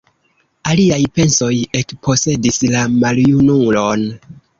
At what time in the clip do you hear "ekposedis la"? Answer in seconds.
1.79-2.81